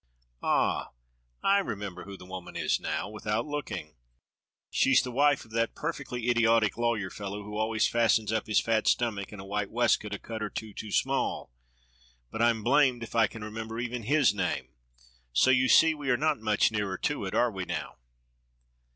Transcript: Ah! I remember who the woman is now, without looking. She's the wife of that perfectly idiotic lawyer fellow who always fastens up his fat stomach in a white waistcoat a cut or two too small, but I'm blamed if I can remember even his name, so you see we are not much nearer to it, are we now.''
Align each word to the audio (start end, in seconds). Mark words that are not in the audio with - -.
Ah! 0.41 0.93
I 1.43 1.59
remember 1.59 2.05
who 2.05 2.17
the 2.17 2.25
woman 2.25 2.55
is 2.55 2.79
now, 2.79 3.07
without 3.07 3.45
looking. 3.45 3.97
She's 4.71 5.03
the 5.03 5.11
wife 5.11 5.45
of 5.45 5.51
that 5.51 5.75
perfectly 5.75 6.27
idiotic 6.27 6.75
lawyer 6.75 7.11
fellow 7.11 7.43
who 7.43 7.55
always 7.55 7.87
fastens 7.87 8.31
up 8.31 8.47
his 8.47 8.59
fat 8.59 8.87
stomach 8.87 9.31
in 9.31 9.39
a 9.39 9.45
white 9.45 9.69
waistcoat 9.69 10.15
a 10.15 10.17
cut 10.17 10.41
or 10.41 10.49
two 10.49 10.73
too 10.73 10.91
small, 10.91 11.51
but 12.31 12.41
I'm 12.41 12.63
blamed 12.63 13.03
if 13.03 13.13
I 13.15 13.27
can 13.27 13.43
remember 13.43 13.79
even 13.79 14.01
his 14.01 14.33
name, 14.33 14.69
so 15.33 15.51
you 15.51 15.69
see 15.69 15.93
we 15.93 16.09
are 16.09 16.17
not 16.17 16.39
much 16.39 16.71
nearer 16.71 16.97
to 16.97 17.25
it, 17.25 17.35
are 17.35 17.51
we 17.51 17.65
now.'' 17.65 17.97